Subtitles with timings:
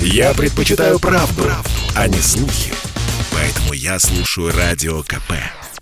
[0.00, 2.72] Я предпочитаю правду, правду, а не слухи.
[3.32, 5.32] Поэтому я слушаю Радио КП.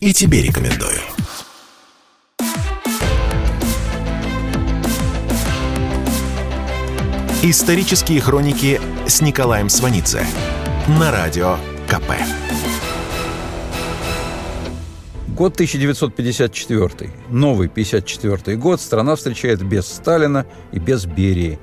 [0.00, 1.00] И тебе рекомендую.
[7.42, 10.24] Исторические хроники с Николаем Сванидзе
[10.88, 12.12] на Радио КП.
[15.28, 17.10] Год 1954.
[17.28, 18.80] Новый 54 год.
[18.80, 21.58] Страна встречает без Сталина и без Берии.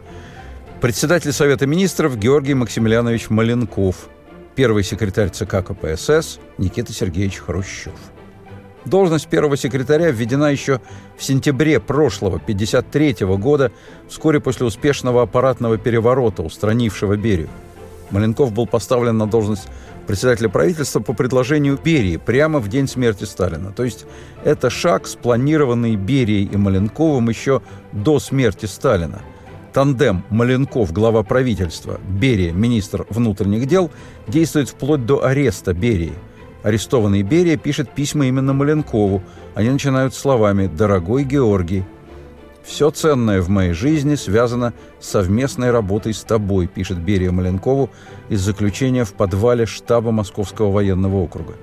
[0.81, 4.09] Председатель Совета министров Георгий Максимилианович Маленков.
[4.55, 7.93] Первый секретарь ЦК КПСС Никита Сергеевич Хрущев.
[8.85, 10.81] Должность первого секретаря введена еще
[11.19, 13.71] в сентябре прошлого, 1953 года,
[14.09, 17.49] вскоре после успешного аппаратного переворота, устранившего Берию.
[18.09, 19.67] Маленков был поставлен на должность
[20.07, 23.71] председателя правительства по предложению Берии прямо в день смерти Сталина.
[23.71, 24.07] То есть
[24.43, 27.61] это шаг, спланированный Берией и Маленковым еще
[27.91, 29.21] до смерти Сталина.
[29.73, 33.89] Тандем Маленков, глава правительства, Берия, министр внутренних дел,
[34.27, 36.13] действует вплоть до ареста Берии.
[36.63, 39.23] Арестованный Берия пишет письма именно Маленкову.
[39.55, 41.85] Они начинают словами «Дорогой Георгий».
[42.63, 47.89] «Все ценное в моей жизни связано с совместной работой с тобой», пишет Берия Маленкову
[48.29, 51.53] из заключения в подвале штаба Московского военного округа.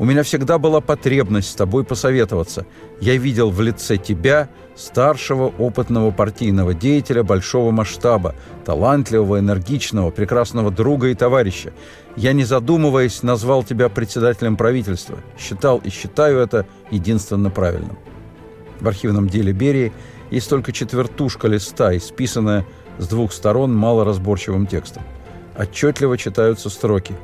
[0.00, 2.66] «У меня всегда была потребность с тобой посоветоваться.
[3.00, 8.34] Я видел в лице тебя, старшего опытного партийного деятеля большого масштаба,
[8.64, 11.72] талантливого, энергичного, прекрасного друга и товарища.
[12.16, 15.18] Я, не задумываясь, назвал тебя председателем правительства.
[15.38, 17.96] Считал и считаю это единственно правильным».
[18.80, 19.92] В архивном деле Берии–
[20.30, 22.64] есть только четвертушка листа, исписанная
[22.98, 25.02] с двух сторон малоразборчивым текстом.
[25.58, 27.14] Отчетливо читаются строки.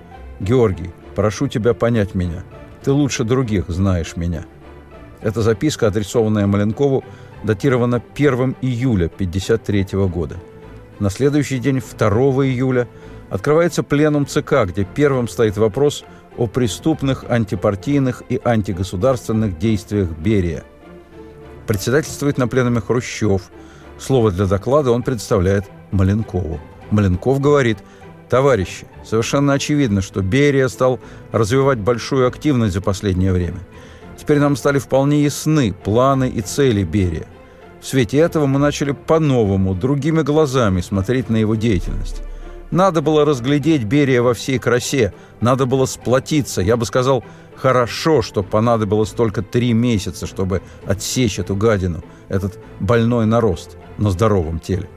[0.41, 2.43] «Георгий, прошу тебя понять меня.
[2.87, 4.47] Ты лучше других знаешь меня».
[5.21, 7.03] Эта записка, адресованная Маленкову,
[7.43, 10.37] датирована 1 июля 1953 года.
[11.01, 12.09] На следующий день, 2
[12.47, 12.87] июля,
[13.29, 16.05] открывается пленум ЦК, где первым стоит вопрос
[16.37, 20.63] о преступных антипартийных и антигосударственных действиях Берия–
[21.67, 23.51] Председательствует на пленуме Хрущев.
[23.99, 26.61] Слово для доклада он предоставляет Маленкову.
[26.91, 27.79] Маленков говорит,
[28.29, 30.99] «Товарищи, совершенно очевидно, что Берия стал
[31.33, 33.61] развивать большую активность за последнее время.
[34.19, 37.27] Теперь нам стали вполне ясны планы и цели Берия.
[37.81, 42.23] В свете этого мы начали по-новому, другими глазами смотреть на его деятельность.
[42.73, 47.23] Надо было разглядеть Берия во всей красе, надо было сплотиться, я бы сказал,
[47.57, 54.61] Хорошо, что понадобилось только три месяца, чтобы отсечь эту гадину, этот больной нарост на здоровом
[54.61, 54.89] теле.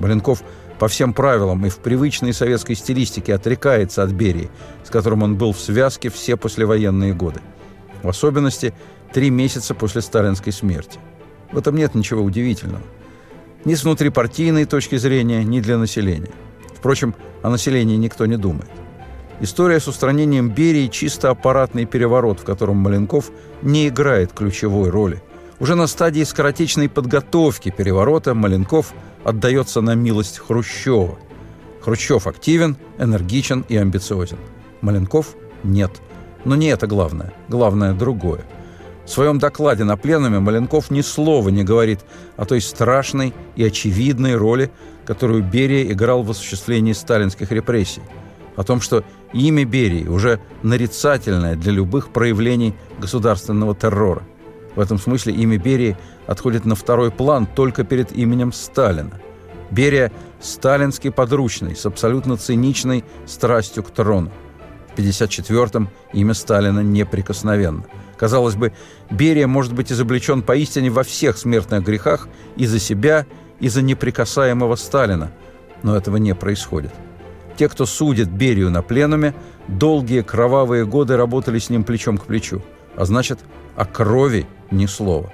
[0.00, 0.42] Маленков
[0.84, 4.50] по всем правилам и в привычной советской стилистике отрекается от Берии,
[4.84, 7.40] с которым он был в связке все послевоенные годы.
[8.02, 8.74] В особенности
[9.10, 10.98] три месяца после сталинской смерти.
[11.52, 12.82] В этом нет ничего удивительного.
[13.64, 16.32] Ни с внутрипартийной точки зрения, ни для населения.
[16.76, 18.68] Впрочем, о населении никто не думает.
[19.40, 23.30] История с устранением Берии– чисто аппаратный переворот, в котором Маленков
[23.62, 25.22] не играет ключевой роли.
[25.64, 28.92] Уже на стадии скоротечной подготовки переворота Маленков
[29.24, 31.18] отдается на милость Хрущева.
[31.80, 34.36] Хрущев активен, энергичен и амбициозен.
[34.82, 36.02] Маленков– нет.
[36.44, 37.32] Но не это главное.
[37.48, 38.44] Главное– другое.
[39.06, 42.00] В своем докладе на пленуме Маленков ни слова не говорит
[42.36, 44.70] о той страшной и очевидной роли,
[45.06, 48.02] которую Берия играл в осуществлении сталинских репрессий–
[48.56, 49.02] о том, что
[49.32, 54.24] имя Берии уже нарицательное для любых проявлений государственного террора.
[54.74, 55.96] В этом смысле имя Берии
[56.26, 59.20] отходит на второй план только перед именем Сталина.
[59.70, 64.30] Берия– сталинский подручный с абсолютно циничной страстью к трону.
[64.94, 67.84] В 1954-м имя Сталина неприкосновенно.
[68.16, 68.72] Казалось бы,
[69.10, 73.26] Берия может быть изобличен поистине во всех смертных грехах и за себя,
[73.58, 75.32] и за неприкасаемого Сталина.
[75.82, 76.92] Но этого не происходит.
[77.56, 79.34] Те, кто судит Берию на пленуме,
[79.68, 82.62] долгие кровавые годы работали с ним плечом к плечу.
[82.96, 83.40] А значит,
[83.76, 85.32] о крови ни слова.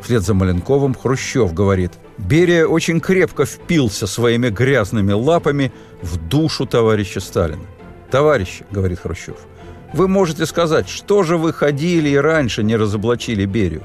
[0.00, 5.72] Вслед за Маленковым Хрущев говорит, «Берия очень крепко впился своими грязными лапами
[6.02, 7.64] в душу товарища Сталина».
[8.10, 9.36] «Товарищи»,— говорит Хрущев,—
[9.92, 13.82] «вы можете сказать, что же вы ходили и раньше не разоблачили Берию?»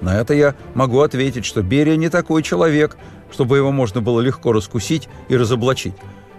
[0.00, 2.96] На это я могу ответить, что Берия не такой человек,
[3.32, 5.94] чтобы его можно было легко раскусить и разоблачить.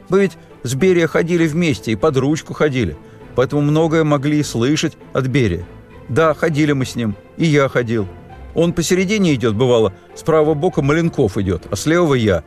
[0.08, 2.98] Мы ведь с Берия ходили вместе и под ручку ходили,
[3.36, 5.66] поэтому многое могли слышать от Берия.
[6.10, 8.08] Да, ходили мы с ним, и я ходил.
[8.56, 12.44] Он посередине идет, бывало, с правого бока Маленков идет, а с левого я.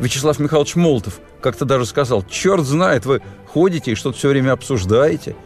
[0.00, 5.36] Вячеслав Михайлович Молотов как-то даже сказал, черт знает, вы ходите и что-то все время обсуждаете.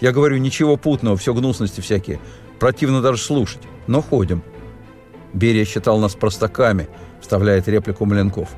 [0.00, 2.20] Я говорю, ничего путного, все гнусности всякие.
[2.58, 4.42] Противно даже слушать, но ходим.
[5.32, 6.88] Берия считал нас простаками,
[7.20, 8.48] вставляет реплику Маленков.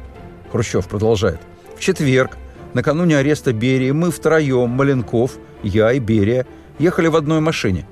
[0.53, 1.41] Хрущев продолжает.
[1.77, 2.37] В четверг
[2.75, 6.45] Накануне ареста Берии мы втроем, Маленков, я и Берия,
[6.79, 7.87] ехали в одной машине.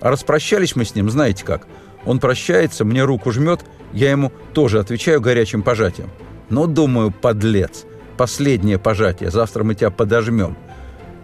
[0.00, 1.66] А распрощались мы с ним, знаете как.
[2.04, 6.10] Он прощается, мне руку жмет, я ему тоже отвечаю горячим пожатием.
[6.48, 7.84] Но, думаю, подлец,
[8.16, 10.56] последнее пожатие, завтра мы тебя подожмем.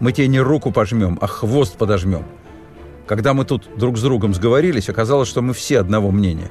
[0.00, 2.24] Мы тебе не руку пожмем, а хвост подожмем.
[3.06, 6.50] Когда мы тут друг с другом сговорились, оказалось, что мы все одного мнения.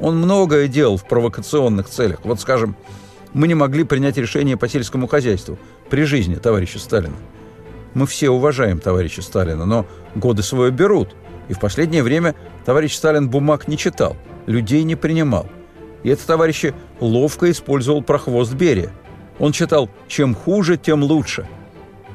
[0.00, 2.20] Он многое делал в провокационных целях.
[2.24, 2.76] Вот, скажем,
[3.32, 5.58] мы не могли принять решение по сельскому хозяйству
[5.88, 7.14] при жизни товарища Сталина.
[7.94, 11.14] Мы все уважаем товарища Сталина, но годы свое берут.
[11.48, 15.46] И в последнее время товарищ Сталин бумаг не читал, людей не принимал.
[16.02, 16.66] И это товарищ
[17.00, 18.90] ловко использовал прохвост Берия.
[19.38, 21.46] Он читал «чем хуже, тем лучше».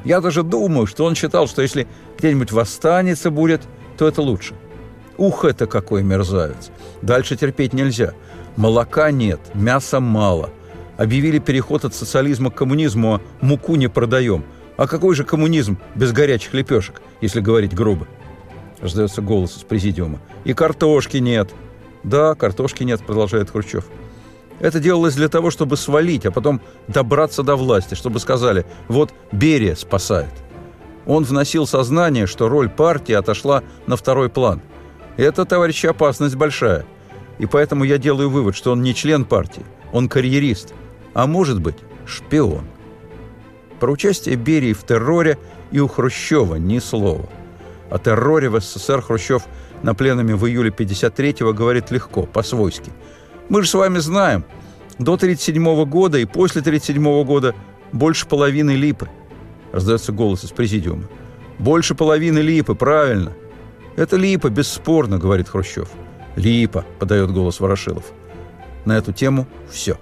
[0.06, 1.88] Я даже думаю, что он считал, что если
[2.18, 3.62] где-нибудь восстанется будет,
[3.98, 4.54] то это лучше.
[5.18, 6.72] Ух, это какой мерзавец.
[7.02, 8.14] Дальше терпеть нельзя.
[8.56, 10.52] Молока нет, мяса мало.
[10.98, 14.46] Объявили переход от социализма к коммунизму, а муку не продаем.
[14.78, 18.08] А какой же коммунизм без горячих лепешек, если говорить грубо?
[18.82, 20.20] Раздается голос из президиума.
[20.46, 21.50] И картошки нет.
[22.04, 23.86] Да, картошки нет, продолжает Хрущев.
[24.60, 29.76] Это делалось для того, чтобы свалить, а потом добраться до власти, чтобы сказали, вот Берия
[29.76, 30.32] спасает.
[31.06, 34.62] Он вносил сознание, что роль партии отошла на второй план.
[35.18, 36.86] Это, товарищи, опасность большая.
[37.40, 40.74] И поэтому я делаю вывод, что он не член партии, он карьерист,
[41.14, 42.66] а может быть, шпион.
[43.80, 45.38] Про участие Берии в терроре
[45.72, 47.30] и у Хрущева ни слова.
[47.90, 49.44] О терроре в СССР Хрущев
[49.82, 52.92] на пленуме в июле 53-го говорит легко, по-свойски–
[53.50, 54.46] мы же с вами знаем,
[55.00, 57.56] до 1937 года и после 1937 года
[57.92, 59.10] больше половины липы.
[59.72, 61.06] Раздается голос из президиума.
[61.58, 63.34] Больше половины липы, правильно.
[63.96, 65.90] Это липа, бесспорно, говорит Хрущев.
[66.36, 68.06] Липа, подает голос Ворошилов.
[68.86, 70.00] На эту тему все.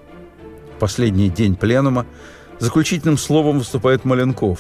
[0.77, 2.05] Последний день пленума.
[2.59, 4.59] Заключительным словом выступает Маленков.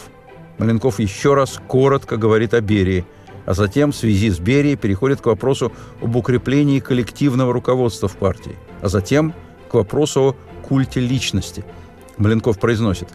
[0.59, 3.05] Маленков еще раз коротко говорит о Берии–
[3.47, 5.71] а затем в связи с Берией переходит к вопросу
[6.01, 9.33] об укреплении коллективного руководства в партии, а затем
[9.69, 11.63] к вопросу о культе личности.
[12.17, 13.07] Маленков произносит,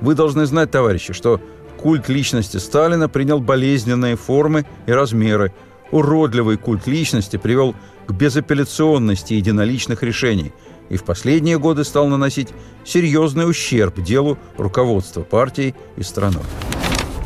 [0.00, 1.38] «Вы должны знать, товарищи, что
[1.76, 5.52] культ личности Сталина принял болезненные формы и размеры.
[5.90, 7.74] Уродливый культ личности привел
[8.06, 10.52] к безапелляционности единоличных решений
[10.88, 12.48] и в последние годы стал наносить
[12.84, 16.42] серьезный ущерб делу руководства партией и страной.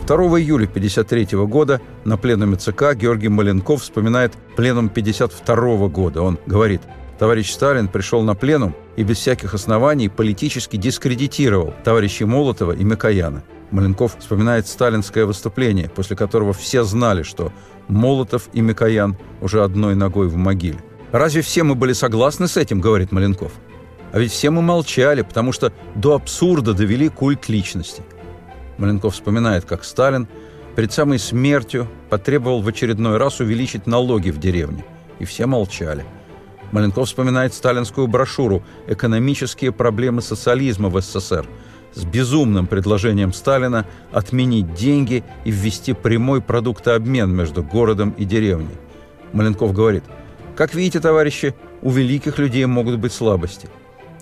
[0.09, 6.23] 2 июля 1953 года на пленуме ЦК Георгий Маленков вспоминает пленум 1952 года.
[6.23, 6.81] Он говорит,
[7.19, 13.43] товарищ Сталин пришел на пленум и без всяких оснований политически дискредитировал товарищей Молотова и Микояна.
[13.71, 17.53] Маленков вспоминает сталинское выступление, после которого все знали, что
[17.89, 20.79] Молотов и Микоян уже одной ногой в могиле.
[21.13, 23.53] «Разве все мы были согласны с этим?»– говорит Маленков.
[24.13, 28.03] А ведь все мы молчали, потому что до абсурда довели культ личности–
[28.79, 30.29] Маленков вспоминает, как Сталин
[30.77, 34.85] перед самой смертью потребовал в очередной раз увеличить налоги в деревне.
[35.19, 36.05] И все молчали.
[36.71, 41.47] Маленков вспоминает сталинскую брошюру «Экономические проблемы социализма в СССР»
[41.95, 48.77] с безумным предложением Сталина отменить деньги и ввести прямой продуктообмен между городом и деревней.
[49.33, 50.05] Маленков говорит,
[50.55, 53.69] «Как видите, товарищи, у великих людей могут быть слабости.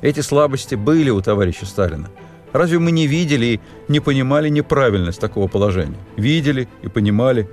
[0.01, 2.09] Эти слабости были у товарища Сталина–
[2.57, 5.99] Разве мы не видели и не понимали неправильность такого положения?
[6.17, 7.51] Видели и понимали,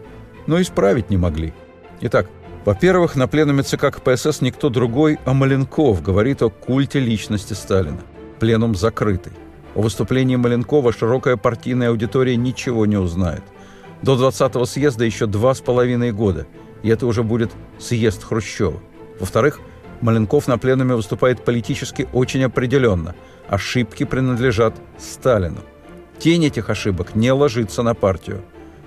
[0.48, 1.54] но исправить не могли.
[2.00, 2.30] Итак,
[2.64, 8.00] во-первых, на пленуме ЦК КПСС никто другой, а Маленков говорит о культе личности Сталина.
[8.40, 9.34] Пленум закрытый.
[9.76, 13.44] О выступлении Маленкова широкая партийная аудитория ничего не узнает.
[14.02, 16.48] До 20-го съезда еще два с половиной года,
[16.82, 18.80] и это уже будет съезд Хрущева.
[19.20, 19.60] Во-вторых,
[20.00, 23.16] Маленков на пленуме выступает политически очень определенно–
[23.48, 25.62] ошибки принадлежат Сталину.
[26.20, 28.44] Тень этих ошибок не ложится на партию.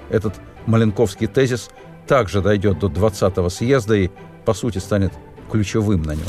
[0.09, 0.35] Этот
[0.67, 1.71] маленковский тезис
[2.07, 4.11] также дойдет до 20-го съезда и,
[4.45, 5.13] по сути, станет
[5.51, 6.27] ключевым на нем.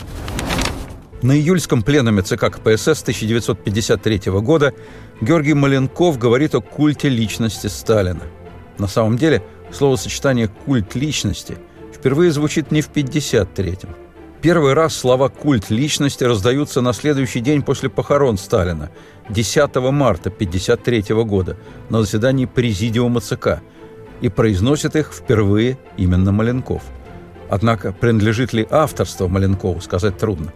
[1.22, 4.74] На июльском пленуме ЦК КПСС 1953 года
[5.19, 8.22] Георгий Маленков говорит о культе личности Сталина.
[8.77, 11.57] На самом деле, словосочетание «культ личности»
[11.91, 13.96] впервые звучит не в 1953-м,
[14.41, 18.91] Первый раз слова «культ личности» раздаются на следующий день после похорон Сталина,
[19.29, 21.58] 10 марта 1953 года,
[21.89, 23.62] на заседании Президиума ЦК,
[24.22, 26.84] и произносит их впервые именно Маленков.
[27.50, 30.53] Однако принадлежит ли авторство Маленкову, сказать трудно.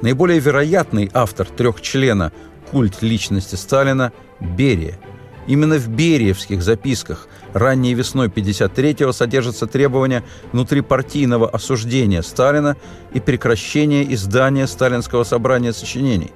[0.00, 2.32] Наиболее вероятный автор трехчлена
[2.70, 4.98] «Культ личности Сталина»– Берия–
[5.46, 12.76] Именно в Бериевских записках ранней весной 53-го содержится требование внутрипартийного осуждения Сталина
[13.14, 16.32] и прекращения издания сталинского собрания сочинений.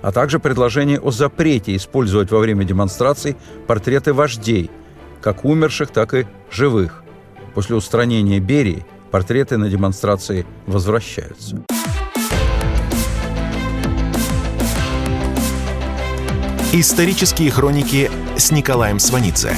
[0.00, 4.70] а также предложение о запрете использовать во время демонстраций портреты вождей,
[5.20, 7.02] как умерших, так и живых.
[7.52, 11.64] После устранения Берии портреты на демонстрации возвращаются.
[16.72, 19.56] Исторические хроники с Николаем Сванидзе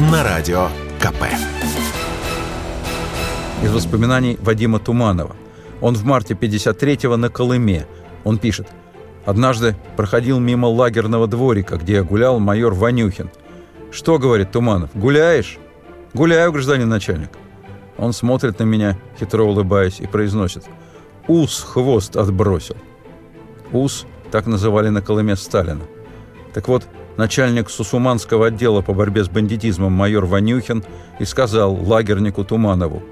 [0.00, 1.24] на радио КП.
[3.62, 5.36] Из воспоминаний Вадима Туманова.
[5.82, 7.86] Он в марте 53-го на Колыме.
[8.24, 8.66] Он пишет.
[9.26, 13.30] «Однажды проходил мимо лагерного дворика, где гулял майор Ванюхин.
[13.90, 15.58] Что,— говорит Туманов,— гуляешь?
[16.14, 17.30] Гуляю, гражданин начальник.
[17.98, 20.64] Он смотрит на меня, хитро улыбаясь, и произносит.
[21.28, 22.76] Ус хвост отбросил.
[23.70, 25.82] Ус так называли на Колыме Сталина.
[26.54, 26.86] Так вот,
[27.20, 30.82] начальник Сусуманского отдела по борьбе с бандитизмом майор Ванюхин
[31.18, 33.02] и сказал лагернику Туманову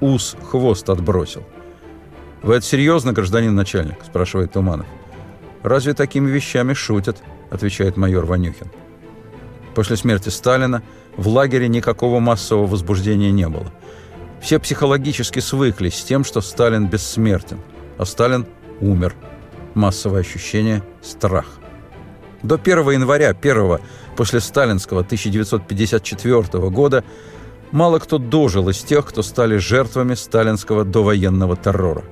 [0.00, 1.44] «Ус хвост отбросил».
[2.42, 4.86] «Вы это серьезно, гражданин начальник?»– спрашивает Туманов.
[5.62, 7.18] «Разве такими вещами шутят?»–
[7.50, 8.70] отвечает майор Ванюхин.
[9.74, 10.82] После смерти Сталина
[11.18, 13.70] в лагере никакого массового возбуждения не было.
[14.40, 17.58] Все психологически свыклись с тем, что Сталин бессмертен,
[17.98, 18.46] а Сталин
[18.80, 19.14] умер.
[19.74, 21.46] Массовое ощущение– страх–
[22.42, 23.80] до 1 января, первого
[24.16, 27.04] после сталинского 1954 года,
[27.70, 32.04] мало кто дожил из тех, кто стали жертвами сталинского довоенного террора.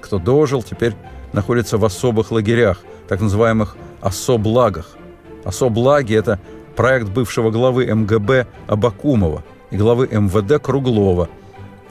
[0.00, 0.94] Кто дожил, теперь
[1.32, 4.96] находится в особых лагерях, так называемых особлагах.
[5.44, 6.40] Особлаги– это
[6.76, 11.28] проект бывшего главы МГБ Абакумова и главы МВД Круглова.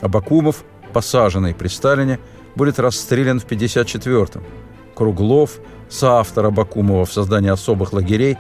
[0.02, 2.20] Абакумов, посаженный при Сталине,
[2.56, 4.44] будет расстрелян в 1954-м.
[5.00, 8.38] Круглов– соавтор Абакумова в создании особых лагерей,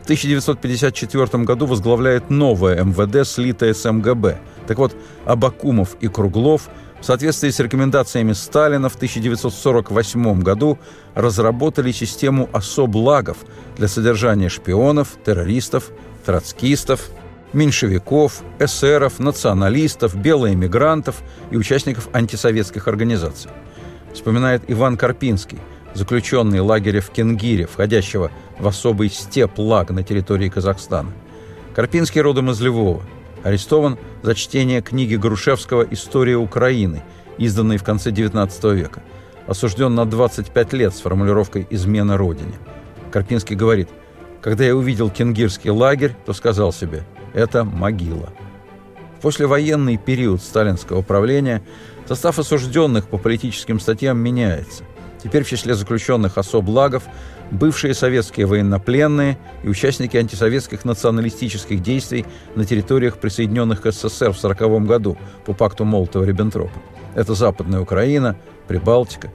[0.00, 4.38] в 1954 году возглавляет новое МВД, слитое с МГБ.
[4.66, 6.68] Так вот, Абакумов и Круглов
[7.00, 10.78] в соответствии с рекомендациями Сталина в 1948 году
[11.14, 13.38] разработали систему особлагов
[13.76, 15.90] для содержания шпионов, террористов,
[16.26, 17.10] троцкистов,
[17.52, 23.50] меньшевиков, эсеров, националистов, белоэмигрантов и участников антисоветских организаций.
[24.12, 25.58] Вспоминает Иван Карпинский–
[25.94, 31.12] заключенный лагеря в Кенгире, входящего в особый степ-лаг на территории Казахстана.
[31.74, 33.02] Карпинский родом из Львова.
[33.42, 37.02] Арестован за чтение книги Грушевского «История Украины»,
[37.38, 39.02] изданной в конце XIX века.
[39.46, 42.54] Осужден на 25 лет с формулировкой «измена Родине».
[43.10, 43.88] Карпинский говорит,
[44.40, 48.30] «Когда я увидел кенгирский лагерь, то сказал себе, это могила».
[49.18, 51.62] В послевоенный период сталинского правления
[52.06, 54.84] состав осужденных по политическим статьям меняется.
[55.22, 57.04] Теперь в числе заключенных особ лагов
[57.50, 62.24] бывшие советские военнопленные и участники антисоветских националистических действий
[62.54, 66.70] на территориях, присоединенных к СССР в 1940 году по пакту Молотова-Риббентропа.
[67.14, 68.36] Это Западная Украина,
[68.66, 69.30] Прибалтика.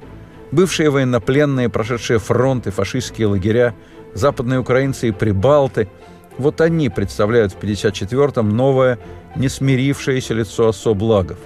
[0.52, 3.76] Бывшие военнопленные, прошедшие фронты, фашистские лагеря,
[4.14, 5.88] западные украинцы и прибалты–
[6.38, 9.00] вот они представляют в 1954-м новое,
[9.36, 11.40] не смирившееся лицо особ лагов.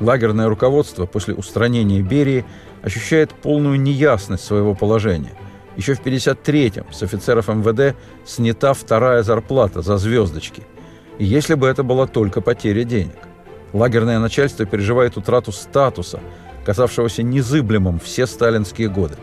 [0.00, 2.46] Лагерное руководство после устранения Берии–
[2.82, 5.32] ощущает полную неясность своего положения.
[5.76, 7.96] Еще в 53-м с офицеров МВД
[8.26, 10.64] снята вторая зарплата за звездочки.
[11.18, 13.16] И если бы это была только потеря денег.
[13.72, 16.20] Лагерное начальство переживает утрату статуса,
[16.66, 19.14] казавшегося незыблемым все сталинские годы.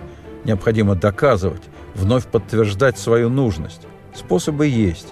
[0.44, 1.62] Необходимо доказывать,
[1.94, 3.82] вновь подтверждать свою нужность.
[4.16, 5.10] Способы есть.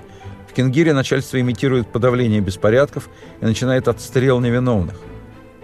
[0.50, 3.10] В Кенгире начальство имитирует подавление беспорядков
[3.42, 4.96] и начинает отстрел невиновных.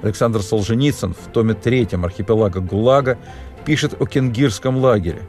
[0.03, 3.17] Александр Солженицын в томе третьем «Архипелага ГУЛАГа»
[3.65, 5.23] пишет о кенгирском лагере.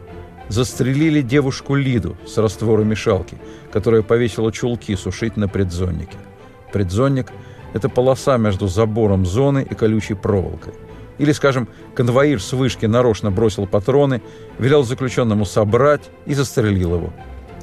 [0.49, 3.39] Застрелили девушку Лиду с растворомешалки,
[3.73, 6.19] которая повесила чулки сушить на предзоннике.
[6.73, 7.29] Предзонник–
[7.73, 10.75] это полоса между забором зоны и колючей проволокой.
[11.19, 14.23] Или, скажем, конвоир с вышки нарочно бросил патроны,
[14.59, 17.13] велел заключенному собрать и застрелил его.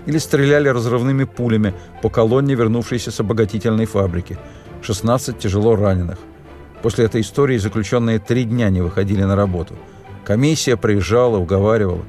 [0.06, 4.38] Или стреляли разрывными пулями по колонне, вернувшейся с обогатительной фабрики.
[4.82, 6.18] 16 тяжело раненых.
[6.82, 9.76] После этой истории заключенные три дня не выходили на работу.
[10.26, 12.04] Комиссия приезжала, уговаривала.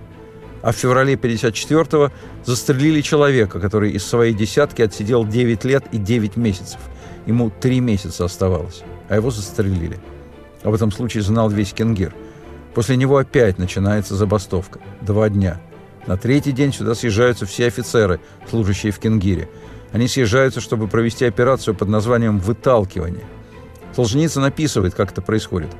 [0.63, 2.11] А в феврале 54-го
[2.45, 6.79] застрелили человека, который из своей десятки отсидел 9 лет и 9 месяцев.
[7.27, 9.99] Ему 3 месяца оставалось, а его застрелили.
[10.63, 12.15] Об этом случае знал весь Кенгир.
[12.75, 14.79] После него опять начинается забастовка.
[15.01, 15.61] Два дня.
[16.07, 19.49] На третий день сюда съезжаются все офицеры, служащие в Кенгире.
[19.93, 23.25] Они съезжаются, чтобы провести операцию под названием «выталкивание».
[23.95, 25.71] Солженицын описывает, как это происходит.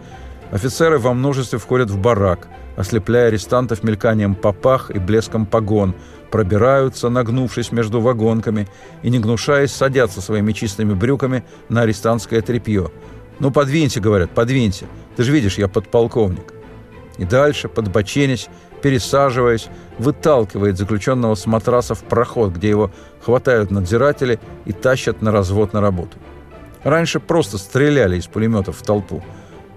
[0.51, 5.95] Офицеры во множестве входят в барак, ослепляя арестантов мельканием попах и блеском погон,
[6.31, 8.69] пробираются, нагнувшись между вагонками,
[9.03, 12.91] и, не гнушаясь, садятся своими чистыми брюками на арестантское тряпье.
[13.39, 14.87] «Ну, подвинься»,— говорят,— «подвинься.
[15.17, 16.53] Ты же видишь, я подполковник».
[17.19, 18.49] И дальше, подбоченясь,
[18.83, 22.91] пересаживаясь, выталкивает заключенного с матраса в проход, где его
[23.25, 26.19] хватают надзиратели и тащат на развод на работу.
[26.85, 29.23] Раньше просто стреляли из пулеметов в толпу,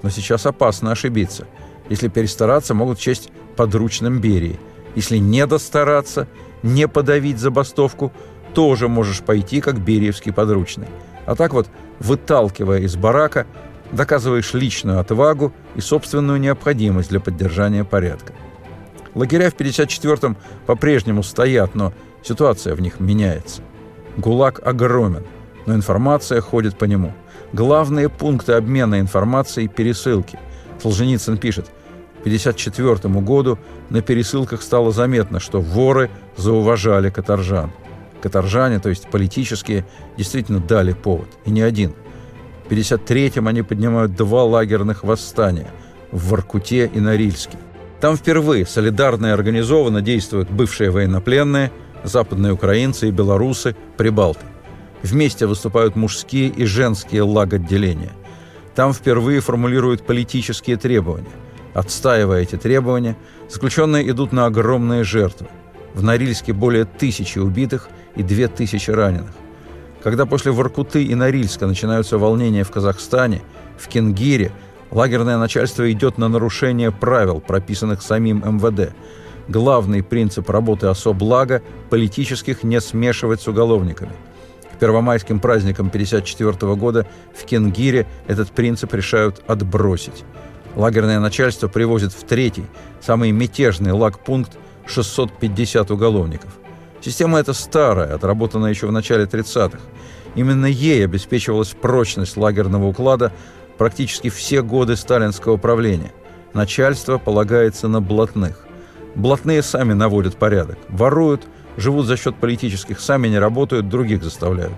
[0.02, 1.48] но сейчас опасно ошибиться.
[1.90, 4.60] Если перестараться, могут честь подручным Берии.
[4.96, 6.28] Если не достараться,
[6.64, 8.12] не подавить забастовку,
[8.54, 10.88] тоже можешь пойти как бериевский подручный.
[11.26, 11.68] А так вот,
[12.00, 13.46] выталкивая из барака,
[13.92, 18.34] доказываешь личную отвагу и собственную необходимость для поддержания порядка.
[19.14, 21.94] Лагеря в 54-м по-прежнему стоят, но
[22.24, 23.62] ситуация в них меняется.
[24.18, 25.24] ГУЛАГ огромен,
[25.65, 27.13] но информация ходит по нему.
[27.53, 30.39] Главные пункты обмена информацией– пересылки.
[30.81, 31.65] Солженицын пишет,
[32.17, 37.72] к 1954 году на пересылках стало заметно, что воры зауважали каторжан.
[38.22, 39.86] Каторжане, то есть политические,
[40.17, 41.93] действительно дали повод, и не один–
[42.65, 45.67] в 1953-м они поднимают два лагерных восстания
[46.12, 47.57] в Воркуте и Норильске.
[48.01, 51.72] Там впервые солидарно и организованно действуют бывшие военнопленные,
[52.03, 54.45] западные украинцы и белорусы, прибалты.
[55.06, 58.12] Вместе выступают мужские и женские лаготделения.
[58.74, 61.30] Там впервые формулируют политические требования.
[61.76, 63.16] Отстаивая эти требования,
[63.48, 65.46] заключенные идут на огромные жертвы.
[65.94, 69.30] В Норильске более тысячи убитых и две тысячи раненых.
[70.02, 73.44] Когда после Воркуты и Норильска начинаются волнения в Казахстане,
[73.78, 74.52] в Кенгире,
[74.90, 78.92] лагерное начальство идет на нарушение правил, прописанных самим МВД.
[79.48, 84.14] Главный принцип работы особлага– политических не смешивать с уголовниками.
[84.79, 90.24] Первомайским праздникам 1954 года в Кенгире этот принцип решают отбросить.
[90.75, 92.65] Лагерное начальство привозит в третий,
[93.01, 96.51] самый мятежный лагпункт 650 уголовников–
[97.05, 99.77] Система эта старая, отработанная еще в начале 30-х.
[100.34, 103.32] Именно ей обеспечивалась прочность лагерного уклада
[103.77, 106.12] практически все годы сталинского правления.
[106.53, 108.65] Начальство полагается на блатных.
[109.13, 111.44] Блатные сами наводят порядок, воруют,
[111.77, 114.75] живут за счет политических, сами не работают, других заставляют.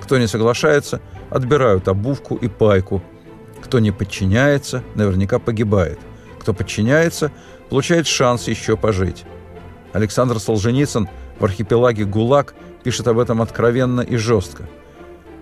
[0.00, 1.00] Кто не соглашается,
[1.30, 3.02] отбирают обувку и пайку.
[3.62, 5.98] Кто не подчиняется, наверняка погибает.
[6.38, 7.32] Кто подчиняется,
[7.70, 9.24] получает шанс еще пожить.
[9.92, 14.64] Александр Солженицын– в архипелаге ГУЛАГ пишет об этом откровенно и жестко.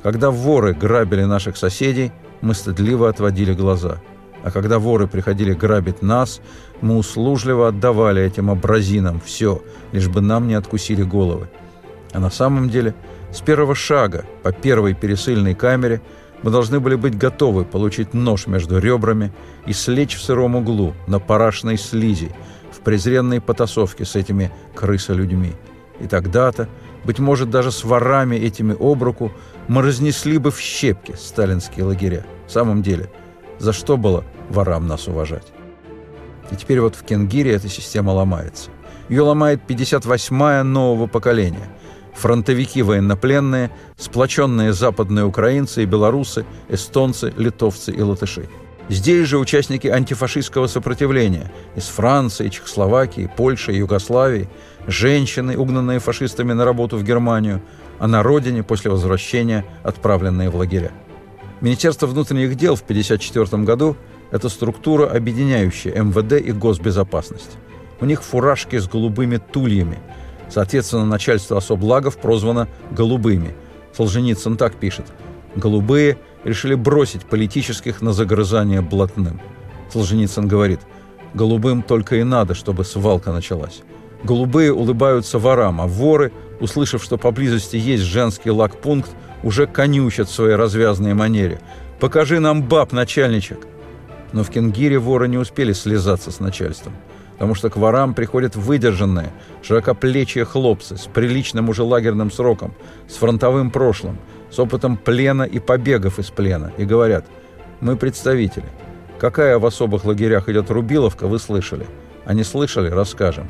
[0.02, 4.00] Когда воры грабили наших соседей, мы стыдливо отводили глаза.
[4.44, 6.40] А когда воры приходили грабить нас,
[6.80, 11.48] мы услужливо отдавали этим абразинам все, лишь бы нам не откусили головы.
[12.12, 12.94] А на самом деле,
[13.32, 16.02] с первого шага по первой пересыльной камере
[16.42, 19.32] мы должны были быть готовы получить нож между ребрами
[19.66, 22.30] и слечь в сыром углу на парашной слизи
[22.70, 25.48] в презренной потасовке с этими крысолюдьми.
[25.48, 25.54] людьми
[26.00, 26.68] и тогда-то,
[27.04, 29.32] быть может, даже с ворами этими об руку,
[29.68, 32.26] мы разнесли бы в щепки сталинские лагеря.
[32.46, 33.10] В самом деле,
[33.58, 35.52] за что было ворам нас уважать?
[36.50, 38.70] И теперь вот в Кенгире эта система ломается.
[39.08, 41.68] Ее ломает 58-я нового поколения.
[42.14, 48.48] Фронтовики военнопленные, сплоченные западные украинцы и белорусы, эстонцы, литовцы и латыши.
[48.88, 54.48] Здесь же участники антифашистского сопротивления из Франции, Чехословакии, Польши, Югославии–
[54.86, 57.62] женщины, угнанные фашистами на работу в Германию,
[57.98, 60.92] а на родине после возвращения отправленные в лагеря.
[61.62, 63.96] Министерство внутренних дел в 1954 году–
[64.34, 67.52] это структура, объединяющая МВД и госбезопасность.
[68.00, 70.00] У них фуражки с голубыми тульями.
[70.50, 73.54] Соответственно, начальство особлагов прозвано «голубыми».
[73.96, 75.06] Солженицын так пишет.
[75.54, 79.40] «Голубые решили бросить политических на загрызание блатным».
[79.92, 80.80] Солженицын говорит,
[81.32, 83.82] «Голубым только и надо, чтобы свалка началась».
[84.24, 89.12] Голубые улыбаются ворам, а воры, услышав, что поблизости есть женский лагпункт,
[89.44, 91.60] уже конючат в своей развязной манере.
[92.00, 93.68] «Покажи нам баб, начальничек!»
[94.34, 96.92] Но в Кенгире воры не успели слезаться с начальством,
[97.34, 102.74] потому что к ворам приходят выдержанные, широкоплечие хлопцы с приличным уже лагерным сроком,
[103.08, 104.18] с фронтовым прошлым,
[104.50, 107.26] с опытом плена и побегов из плена, и говорят
[107.80, 108.66] «Мы представители.
[109.20, 111.86] Какая в особых лагерях идет Рубиловка, вы слышали.
[112.24, 113.48] А не слышали, расскажем.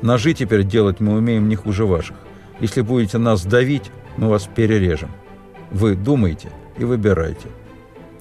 [0.00, 2.16] Ножи теперь делать мы умеем не хуже ваших.
[2.60, 5.10] Если будете нас давить, мы вас перережем.
[5.72, 7.48] Вы думайте и выбирайте.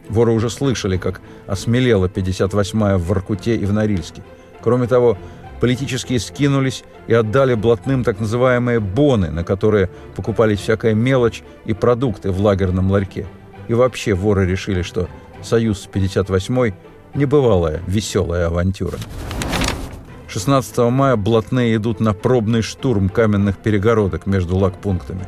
[0.10, 4.24] Воры уже слышали, как осмелела 58-я в Воркуте и в Норильске.
[4.62, 5.18] Кроме того,
[5.60, 12.32] политические скинулись и отдали блатным так называемые боны, на которые покупались всякая мелочь и продукты
[12.32, 13.26] в лагерном ларьке.
[13.68, 15.08] И вообще воры решили, что
[15.42, 16.74] союз с 58-й–
[17.14, 18.98] небывалая веселая авантюра.
[20.28, 25.26] 16 мая блатные идут на пробный штурм каменных перегородок между лагпунктами.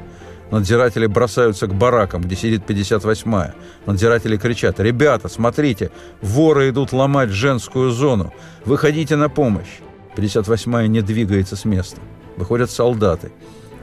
[0.51, 3.55] Надзиратели бросаются к баракам, где сидит 58-я.
[3.85, 8.33] Надзиратели кричат «Ребята, смотрите, воры идут ломать женскую зону!
[8.65, 9.79] Выходите на помощь!»
[10.15, 12.01] 58-я не двигается с места.
[12.35, 13.31] Выходят солдаты.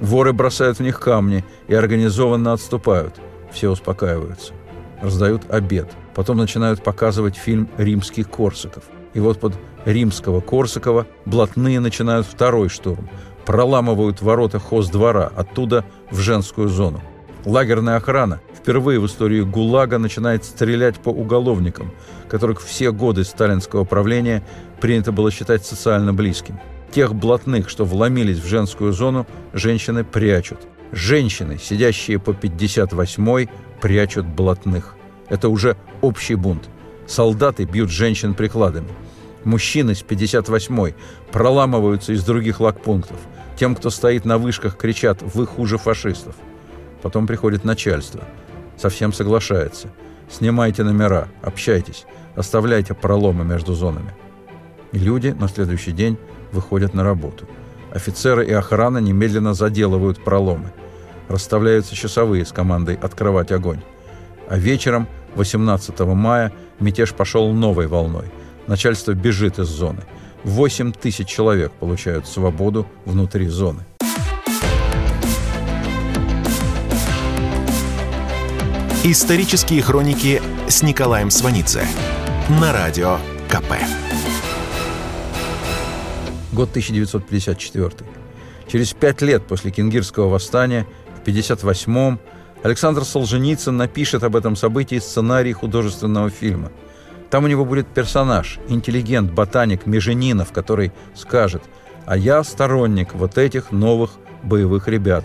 [0.00, 3.14] Воры бросают в них камни и организованно отступают.
[3.50, 4.52] Все успокаиваются.
[5.00, 5.90] Раздают обед.
[6.14, 8.84] Потом начинают показывать фильм «Римских Корсаков».
[9.14, 9.54] И вот под
[9.86, 13.08] римского Корсакова блатные начинают второй штурм.
[13.48, 17.00] Проламывают ворота хоздвора, оттуда в женскую зону.
[17.46, 21.90] Лагерная охрана впервые в истории ГУЛАГа начинает стрелять по уголовникам,
[22.28, 24.44] которых все годы сталинского правления
[24.82, 26.60] принято было считать социально близкими.
[26.90, 30.58] Тех блатных, что вломились в женскую зону, женщины прячут.
[30.92, 33.48] Женщины, сидящие по 58-й,
[33.80, 34.94] прячут блатных.
[35.30, 36.68] Это уже общий бунт.
[37.06, 38.88] Солдаты бьют женщин прикладами.
[39.44, 40.94] Мужчины с 58-й
[41.32, 43.16] проламываются из других лагпунктов.
[43.58, 46.36] Тем, кто стоит на вышках, кричат «Вы хуже фашистов».
[47.02, 48.22] Потом приходит начальство.
[48.76, 49.88] Совсем соглашается.
[50.30, 54.14] Снимайте номера, общайтесь, оставляйте проломы между зонами.
[54.92, 56.18] И люди на следующий день
[56.52, 57.48] выходят на работу.
[57.90, 60.72] Офицеры и охрана немедленно заделывают проломы.
[61.28, 63.80] Расставляются часовые с командой «Открывать огонь».
[64.48, 68.26] А вечером, 18 мая, мятеж пошел новой волной.
[68.68, 70.02] Начальство бежит из зоны.
[70.44, 73.84] 8 тысяч человек получают свободу внутри зоны.
[79.04, 81.86] Исторические хроники с Николаем Сванидзе
[82.60, 83.72] на радио КП.
[86.52, 87.90] Год 1954.
[88.66, 92.18] Через пять лет после Кингирского восстания, в 1958-м,
[92.62, 96.72] Александр Солженицын напишет об этом событии сценарий художественного фильма.
[97.30, 101.62] Там у него будет персонаж, интеллигент, ботаник Меженинов, который скажет
[102.06, 104.12] «А я сторонник вот этих новых
[104.42, 105.24] боевых ребят».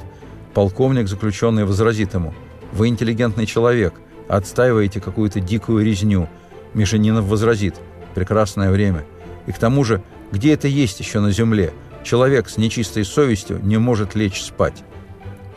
[0.53, 2.33] Полковник, заключенный, возразит ему
[2.73, 3.93] «Вы интеллигентный человек,
[4.27, 6.27] отстаиваете какую-то дикую резню».
[6.73, 7.75] Меженинов возразит
[8.15, 9.05] «Прекрасное время».
[9.47, 11.73] И к тому же, где это есть еще на земле?
[12.03, 14.83] Человек с нечистой совестью не может лечь спать.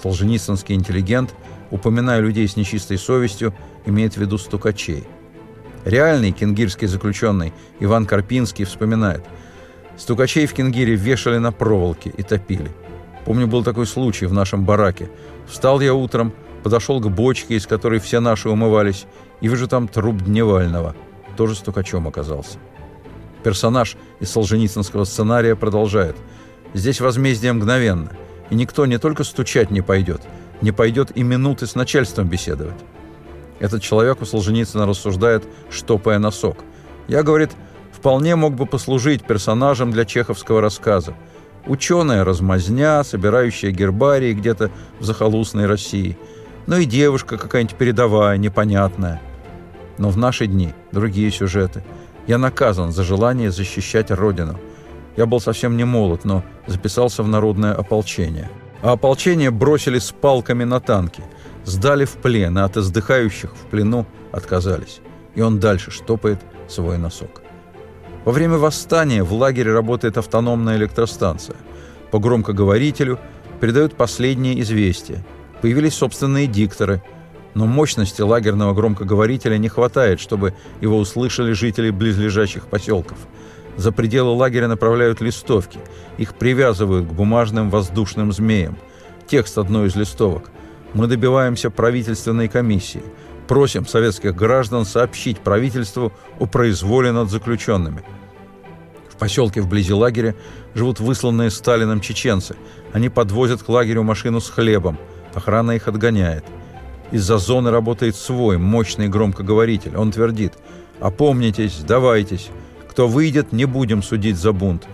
[0.01, 1.35] Солженицынский интеллигент–
[1.71, 3.55] упоминая людей с нечистой совестью,
[3.85, 5.05] имеет в виду стукачей.
[5.87, 9.25] Реальный кенгирский заключенный Иван Карпинский вспоминает,
[9.97, 12.71] стукачей в Кенгире вешали на проволоке и топили.
[13.25, 15.09] Помню, был такой случай в нашем бараке.
[15.49, 19.07] Встал я утром, подошел к бочке, из которой все наши умывались,
[19.41, 20.95] и вижу там труп Дневального.
[21.39, 22.59] Тоже стукачом оказался.
[23.43, 26.17] Персонаж из Солженицынского сценария продолжает.
[26.75, 28.11] Здесь возмездие мгновенно,
[28.51, 30.21] и никто не только стучать не пойдет–
[30.61, 32.77] не пойдет и минуты с начальством беседовать.
[33.59, 36.59] Этот человек у Солженицына рассуждает, штопая носок.
[37.09, 37.53] Я, говорит,
[37.93, 41.15] вполне мог бы послужить персонажем для чеховского рассказа.
[41.67, 46.17] Ученая размазня, собирающая гербарии где-то в захолустной России.
[46.67, 49.21] Ну и девушка какая-нибудь передовая, непонятная.
[49.99, 51.83] Но в наши дни другие сюжеты.
[52.27, 54.59] Я наказан за желание защищать Родину.
[55.17, 58.51] Я был совсем не молод, но записался в народное ополчение
[58.83, 61.23] а ополчение бросили с палками на танки,
[61.67, 65.01] сдали в плен, а от издыхающих в плену отказались.
[65.35, 67.43] И он дальше штопает свой носок.
[68.25, 71.57] Во время восстания в лагере работает автономная электростанция.
[72.11, 73.19] По громкоговорителю
[73.61, 75.25] передают последние известия.
[75.61, 77.03] Появились собственные дикторы,
[77.53, 83.19] но мощности лагерного громкоговорителя не хватает, чтобы его услышали жители близлежащих поселков–
[83.77, 85.79] за пределы лагеря направляют листовки.
[86.17, 88.79] Их привязывают к бумажным воздушным змеям.
[89.27, 90.51] Текст одной из листовок.
[90.97, 93.03] Мы добиваемся правительственной комиссии.
[93.49, 98.03] Просим советских граждан сообщить правительству о произволе над заключенными.
[99.11, 100.35] В поселке вблизи лагеря
[100.75, 102.57] живут высланные Сталином чеченцы.
[102.95, 104.97] Они подвозят к лагерю машину с хлебом.
[105.35, 106.47] Охрана их отгоняет.
[107.13, 109.99] Из-за зоны работает свой, мощный громкоговоритель.
[109.99, 110.55] Он твердит
[110.99, 112.49] «Опомнитесь, сдавайтесь».
[112.89, 114.87] Кто выйдет, не будем судить за бунт.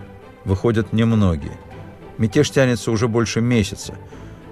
[0.43, 1.57] Выходят немногие.
[2.17, 3.93] Мятеж тянется уже больше месяца.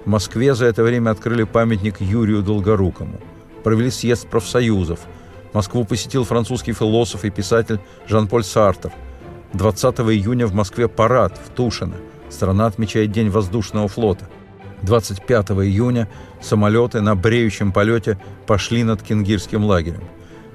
[0.04, 3.20] В Москве за это время открыли памятник Юрию Долгорукому.
[3.62, 5.00] Провели съезд профсоюзов.
[5.52, 8.92] Москву посетил французский философ и писатель Жан-Поль Сартер.
[9.52, 11.94] 20 июня в Москве парад в Тушино.
[12.30, 14.28] Страна отмечает День воздушного флота.
[14.82, 16.08] 25 июня
[16.40, 20.02] самолеты на бреющем полете пошли над Кингирским лагерем.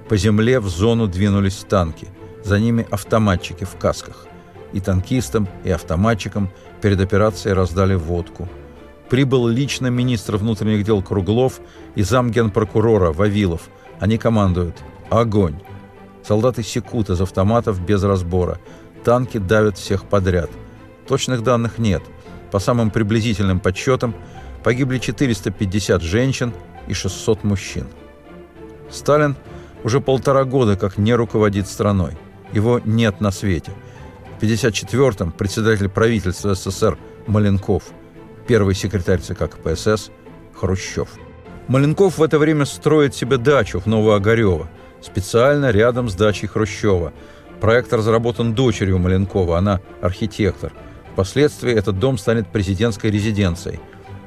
[0.10, 2.10] По земле в зону двинулись танки.
[2.44, 4.28] За ними автоматчики в касках.
[4.74, 6.50] И танкистам, и автоматчикам
[6.82, 8.50] перед операцией раздали водку.
[9.10, 11.62] Прибыл лично министр внутренних дел Круглов
[11.96, 13.70] и замгенпрокурора Вавилов.
[14.00, 14.76] Они командуют
[15.10, 15.60] «Огонь!».
[16.24, 18.60] Солдаты секут из автоматов без разбора.
[19.06, 20.50] Танки давят всех подряд.
[21.08, 22.04] Точных данных нет.
[22.52, 24.14] По самым приблизительным подсчетам,
[24.64, 26.54] погибли 450 женщин
[26.88, 27.88] и 600 мужчин.
[28.90, 29.38] Сталин
[29.84, 32.18] уже полтора года как не руководит страной.
[32.52, 33.72] Его нет на свете.
[34.38, 37.84] В 1954-м председатель правительства СССР Маленков,
[38.48, 40.10] первый секретарь ЦК КПСС
[40.54, 41.10] Хрущев.
[41.68, 44.70] Маленков в это время строит себе дачу в Новоогарево,
[45.02, 47.14] специально рядом с дачей Хрущева.
[47.60, 50.72] Проект разработан дочерью Маленкова, она архитектор.
[51.12, 53.80] Впоследствии этот дом станет президентской резиденцией.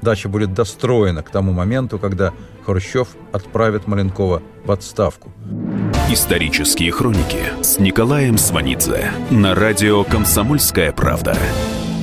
[0.02, 2.33] Дача будет достроена к тому моменту, когда
[2.66, 5.33] Хрущев отправит Маленкова в отставку.
[6.11, 11.37] Исторические хроники с Николаем Сванидзе на радио «Комсомольская правда».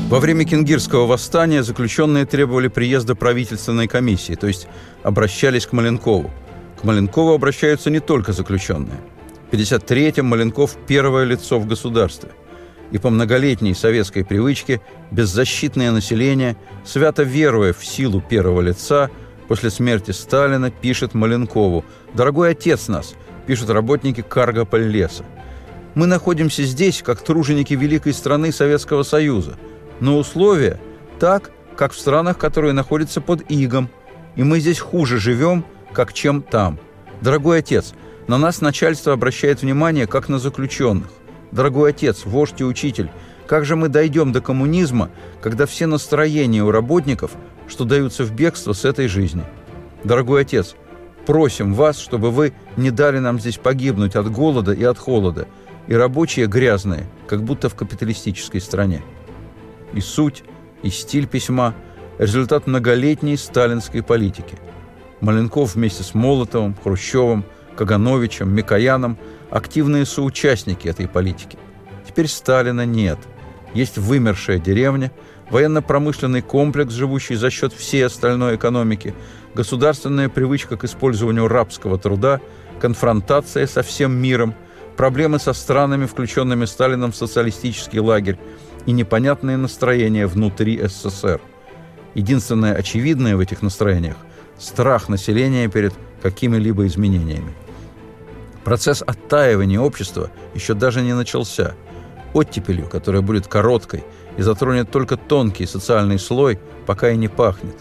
[0.07, 4.69] Во время Кингирского восстания заключенные требовали приезда правительственной комиссии, то есть
[5.03, 6.31] обращались к Маленкову.
[6.79, 9.01] К Маленкову обращаются не только заключенные.
[9.51, 12.29] В 1953-м Маленков– первое лицо в государстве.
[12.91, 14.79] И по многолетней советской привычке
[15.11, 19.09] беззащитное население, свято веруя в силу первого лица,
[19.49, 23.13] после смерти Сталина пишет Маленкову «Дорогой отец нас»,
[23.45, 25.25] пишут работники Каргополь-леса.
[25.95, 29.57] «Мы находимся здесь, как труженики великой страны Советского Союза–
[29.99, 30.79] но условия
[31.19, 33.89] так, как в странах, которые находятся под игом,
[34.35, 36.79] и мы здесь хуже живем, как чем там.
[37.21, 37.93] Дорогой отец,
[38.27, 41.09] на нас начальство обращает внимание, как на заключенных.
[41.51, 43.09] Дорогой отец, вождь и учитель,
[43.47, 45.09] как же мы дойдем до коммунизма,
[45.41, 47.31] когда все настроения у работников,
[47.67, 49.43] что даются в бегство с этой жизни?
[50.03, 50.75] Дорогой отец,
[51.25, 55.47] просим вас, чтобы вы не дали нам здесь погибнуть от голода и от холода,
[55.87, 59.01] и рабочие грязные, как будто в капиталистической стране
[59.93, 60.43] и суть,
[60.83, 61.73] и стиль письма–
[62.17, 64.57] результат многолетней сталинской политики.
[65.21, 67.45] Маленков вместе с Молотовым, Хрущевым,
[67.75, 69.17] Кагановичем, Микояном–
[69.49, 71.57] активные соучастники этой политики.
[72.07, 73.19] Теперь Сталина нет.
[73.73, 75.11] Есть вымершая деревня,
[75.49, 79.13] военно-промышленный комплекс, живущий за счет всей остальной экономики,
[79.53, 82.39] государственная привычка к использованию рабского труда,
[82.79, 84.53] конфронтация со всем миром,
[84.95, 88.37] проблемы со странами, включенными Сталином в социалистический лагерь,
[88.87, 91.39] и непонятные настроения внутри СССР.
[92.15, 94.15] Единственное очевидное в этих настроениях–
[94.57, 97.53] страх населения перед какими-либо изменениями.
[98.63, 101.75] Процесс оттаивания общества еще даже не начался.
[102.33, 104.03] Оттепелью, которая будет короткой
[104.37, 107.75] и затронет только тонкий социальный слой, пока и не пахнет.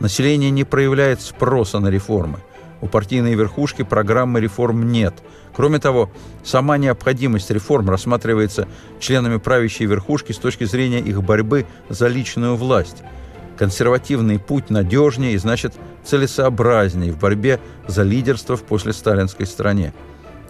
[0.00, 2.38] Население не проявляет спроса на реформы.
[2.84, 5.14] У партийной верхушки программы реформ нет–
[5.54, 6.10] Кроме того,
[6.42, 8.66] сама необходимость реформ рассматривается
[8.98, 13.02] членами правящей верхушки с точки зрения их борьбы за личную власть.
[13.56, 19.94] Консервативный путь надежнее и, значит, целесообразнее в борьбе за лидерство в послесталинской стране.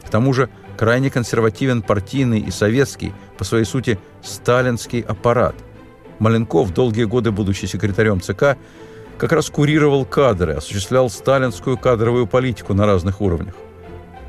[0.07, 5.55] К тому же крайне консервативен партийный и советский, по своей сути, сталинский аппарат.
[6.19, 8.57] Маленков, долгие годы будучи секретарем ЦК,
[9.19, 13.55] как раз курировал кадры, осуществлял сталинскую кадровую политику на разных уровнях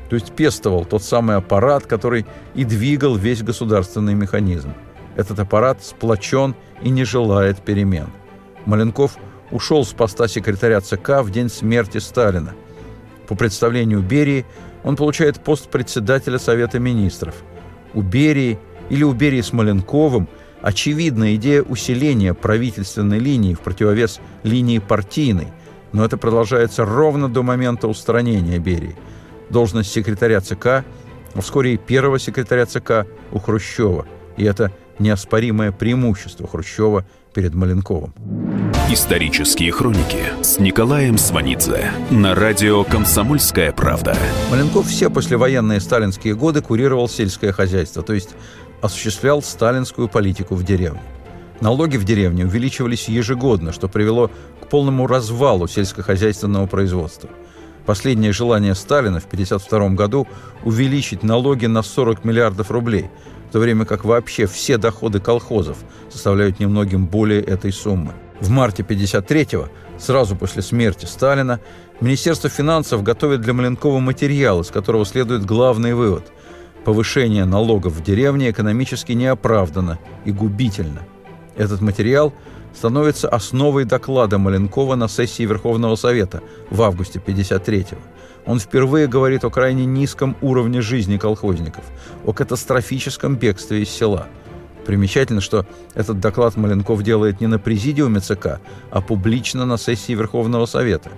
[0.08, 4.72] то есть пестовал тот самый аппарат, который и двигал весь государственный механизм.
[5.16, 8.08] Этот аппарат сплочен и не желает перемен.
[8.66, 9.16] Маленков
[9.50, 12.54] ушел с поста секретаря ЦК в день смерти Сталина.
[13.26, 14.44] По представлению Берии
[14.84, 17.34] он получает пост председателя Совета Министров.
[17.94, 18.58] У Берии
[18.90, 20.28] или у Берии с Маленковым
[20.66, 25.46] очевидна идея усиления правительственной линии в противовес линии партийной,
[25.92, 28.96] но это продолжается ровно до момента устранения Берии–
[29.48, 30.84] должность секретаря ЦК, а
[31.40, 34.06] вскоре и первого секретаря ЦК у Хрущева.
[34.36, 38.12] И это неоспоримое преимущество Хрущева перед Маленковым.
[38.90, 44.16] Исторические хроники с Николаем Сванидзе на радио «Комсомольская правда».
[44.50, 48.30] Маленков все послевоенные сталинские годы курировал сельское хозяйство, то есть
[48.80, 51.02] осуществлял сталинскую политику в деревне.
[51.60, 54.30] Налоги в деревне увеличивались ежегодно, что привело
[54.62, 57.30] к полному развалу сельскохозяйственного производства–
[57.86, 60.26] Последнее желание Сталина в 1952 году
[60.64, 63.08] увеличить налоги на 40 миллиардов рублей,
[63.48, 65.78] в то время как вообще все доходы колхозов
[66.10, 68.12] составляют немногим более этой суммы.
[68.40, 71.60] В марте 1953-го, сразу после смерти Сталина,
[72.00, 76.26] Министерство финансов готовит для Маленкова материал, из которого следует главный вывод–
[76.86, 81.02] повышение налогов в деревне экономически неоправданно и губительно.
[81.56, 82.32] Этот материал–
[82.76, 87.98] становится основой доклада Маленкова на сессии Верховного Совета в августе 1953-го.
[88.44, 91.84] Он впервые говорит о крайне низком уровне жизни колхозников,
[92.24, 94.28] о катастрофическом бегстве из села.
[94.84, 100.66] Примечательно, что этот доклад Маленков делает не на президиуме ЦК, а публично на сессии Верховного
[100.66, 101.10] Совета.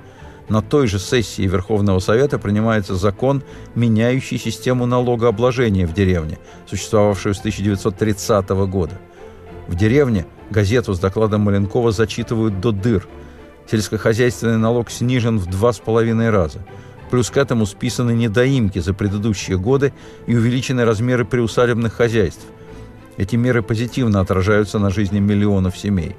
[0.49, 3.43] На той же сессии Верховного Совета принимается закон,
[3.75, 8.99] меняющий систему налогообложения в деревне, существовавшую с 1930 года.
[9.67, 13.07] В деревне– Газету с докладом Маленкова зачитывают до дыр.
[13.71, 16.65] Сельскохозяйственный налог снижен в два с половиной раза.
[17.11, 19.93] Плюс к этому списаны недоимки за предыдущие годы
[20.27, 22.45] и увеличены размеры приусадебных хозяйств.
[23.19, 26.17] Эти меры позитивно отражаются на жизни миллионов семей.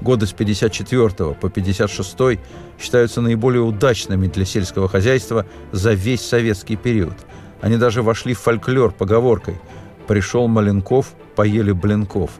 [0.00, 2.40] Годы с 54 по 56
[2.78, 7.14] считаются наиболее удачными для сельского хозяйства за весь советский период.
[7.60, 9.60] Они даже вошли в фольклор поговоркой
[10.06, 12.30] «Пришел Маленков, поели блинков».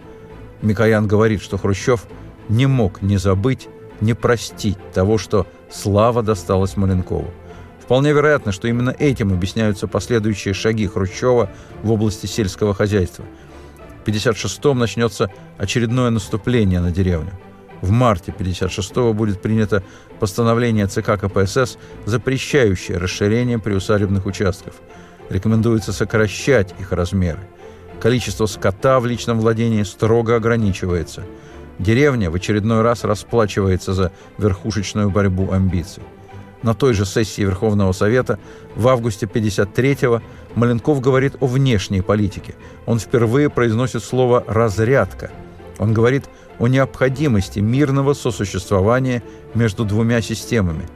[0.62, 2.06] Микоян говорит, что Хрущев
[2.48, 3.68] не мог не забыть,
[4.00, 7.30] не простить того, что слава досталась Маленкову.
[7.82, 11.50] Вполне вероятно, что именно этим объясняются последующие шаги Хрущева
[11.82, 13.24] в области сельского хозяйства.
[14.04, 17.32] В 1956-м начнется очередное наступление на деревню.
[17.80, 19.82] В марте 1956-го будет принято
[20.18, 24.74] постановление ЦК КПСС, запрещающее расширение приусадебных участков.
[25.28, 27.40] Рекомендуется сокращать их размеры.
[28.00, 31.24] Количество скота в личном владении строго ограничивается–
[31.80, 36.02] Деревня в очередной раз расплачивается за верхушечную борьбу амбиций.
[36.62, 38.38] На той же сессии Верховного Совета
[38.76, 40.20] в августе 53-го
[40.56, 42.54] Маленков говорит о внешней политике.
[42.84, 45.30] Он впервые произносит слово «разрядка».
[45.78, 46.26] Он говорит
[46.60, 50.88] о необходимости мирного сосуществования между двумя системами.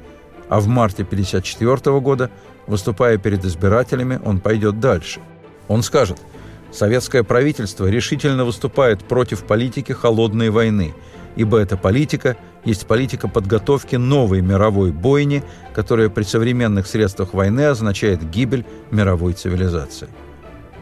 [0.49, 2.31] А в марте 1954 года,
[2.69, 5.21] выступая перед избирателями, он пойдет дальше.
[5.67, 6.21] Он скажет–
[6.75, 10.93] Советское правительство решительно выступает против политики холодной войны,
[11.37, 18.29] ибо эта политика есть политика подготовки новой мировой бойни, которая при современных средствах войны означает
[18.29, 20.09] гибель мировой цивилизации.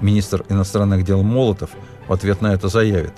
[0.00, 1.70] Министр иностранных дел Молотов
[2.08, 3.12] в ответ на это заявит,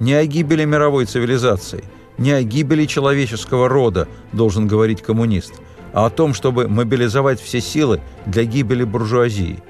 [0.00, 1.84] «Не о гибели мировой цивилизации,
[2.18, 5.54] не о гибели человеческого рода должен говорить коммунист,
[5.92, 9.62] а о том, чтобы мобилизовать все силы для гибели буржуазии».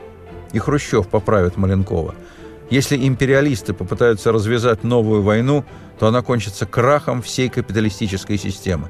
[0.52, 2.14] И Хрущев поправит Маленкова–
[2.70, 5.64] если империалисты попытаются развязать новую войну,
[5.98, 8.88] то она кончится крахом всей капиталистической системы.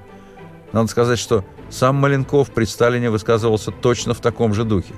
[0.72, 4.94] Надо сказать, что сам Маленков при Сталине высказывался точно в таком же духе.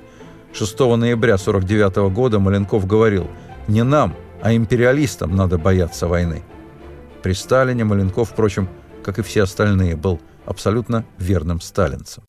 [0.54, 3.28] 6 ноября 1949 года Маленков говорил
[3.68, 6.42] «Не нам, а империалистам надо бояться войны».
[7.22, 8.68] При Сталине Маленков, впрочем,
[9.04, 12.24] как и все остальные, был абсолютно верным сталинцем.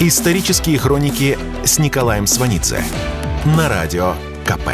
[0.00, 2.80] Исторические хроники с Николаем Сванидзе
[3.56, 4.68] на радио КП.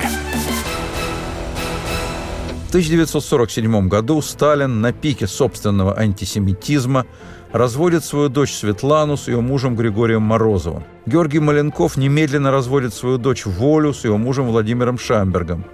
[2.66, 7.06] В 1947 году Сталин на пике собственного антисемитизма
[7.54, 10.82] разводит свою дочь Светлану с ее мужем Григорием Морозовым.
[11.06, 15.64] Георгий Маленков немедленно разводит свою дочь Волю с ее мужем Владимиром Шамбергом.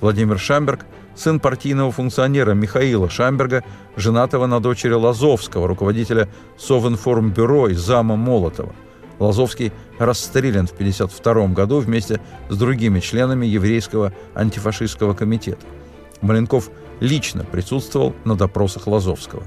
[0.00, 3.64] Владимир Шамберг– сын партийного функционера Михаила Шамберга,
[3.96, 8.74] женатого на дочери Лазовского, руководителя Совинформбюро и зама Молотова–
[9.18, 15.66] Лазовский расстрелян в 1952 году вместе с другими членами еврейского антифашистского комитета.
[16.22, 16.70] Маленков
[17.00, 19.42] лично присутствовал на допросах Лазовского.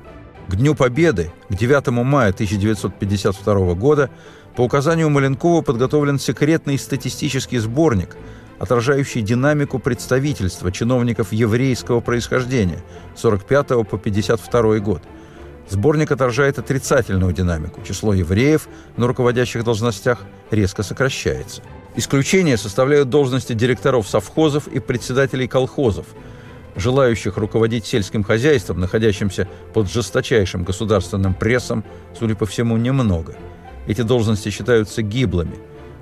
[0.49, 4.09] К Дню Победы, к 9 мая 1952 года,
[4.55, 8.17] по указанию Маленкова подготовлен секретный статистический сборник,
[8.57, 12.79] отражающий динамику представительства чиновников еврейского происхождения
[13.15, 15.03] 45 по 52 год–
[15.69, 17.81] Сборник отражает отрицательную динамику.
[17.87, 21.61] Число евреев на руководящих должностях резко сокращается.
[21.95, 26.07] Исключение составляют должности директоров совхозов и председателей колхозов,
[26.79, 31.83] желающих руководить сельским хозяйством, находящимся под жесточайшим государственным прессом,
[32.17, 33.35] судя по всему, немного.
[33.87, 35.55] Эти должности считаются гиблыми.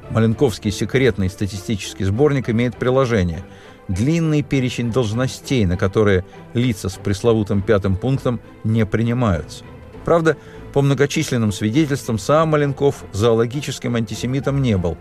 [0.10, 3.44] Маленковский секретный статистический сборник имеет приложение–
[3.88, 9.64] длинный перечень должностей, на которые лица с пресловутым пятым пунктом не принимаются.
[10.06, 10.38] Правда,
[10.74, 14.98] по многочисленным свидетельствам, сам Маленков зоологическим антисемитом не был.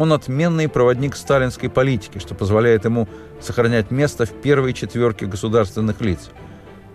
[0.00, 3.06] Он отменный проводник сталинской политики, что позволяет ему
[3.38, 6.30] сохранять место в первой четверке государственных лиц.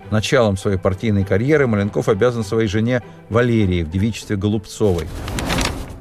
[0.10, 5.08] Началом своей партийной карьеры Маленков обязан своей жене Валерии в девичестве Голубцовой.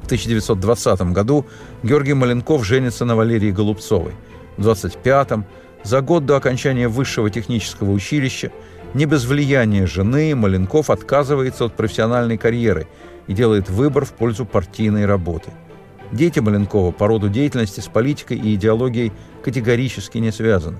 [0.01, 1.45] В 1920 году
[1.83, 4.13] Георгий Маленков женится на Валерии Голубцовой–
[4.57, 5.45] в 25-м,
[5.83, 8.51] за год до окончания высшего технического училища,
[8.95, 12.87] не без влияния жены Маленков отказывается от профессиональной карьеры
[13.27, 15.51] и делает выбор в пользу партийной работы.
[16.11, 19.11] Дети Маленкова по роду деятельности с политикой и идеологией
[19.43, 20.77] категорически не связаны.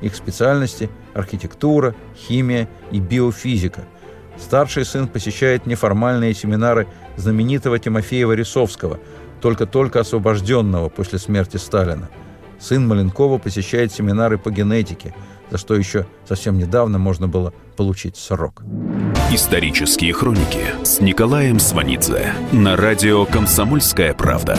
[0.00, 3.84] Их специальности– архитектура, химия и биофизика.
[4.38, 6.86] Старший сын посещает неформальные семинары
[7.16, 9.00] знаменитого Тимофея Рисовского,
[9.40, 12.08] только-только освобожденного после смерти Сталина–
[12.58, 15.14] Сын Маленкова посещает семинары по генетике,
[15.50, 18.64] за что еще совсем недавно можно было получить срок.
[19.32, 24.58] Исторические хроники с Николаем Сванидзе на радио «Комсомольская правда».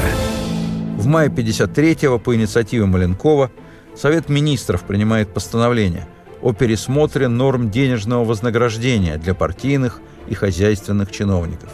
[0.97, 3.51] В мае 53-го по инициативе Маленкова
[3.93, 6.07] Совет министров принимает постановление
[6.41, 9.99] о пересмотре норм денежного вознаграждения для партийных
[10.29, 11.71] и хозяйственных чиновников.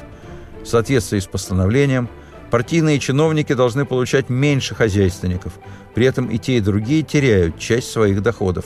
[0.63, 2.09] В соответствии с постановлением
[2.51, 5.53] Партийные чиновники должны получать меньше хозяйственников.
[5.93, 8.65] При этом и те, и другие теряют часть своих доходов.